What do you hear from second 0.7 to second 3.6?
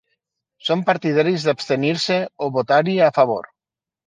partidaris d’abstenir-se o votar-hi a favor.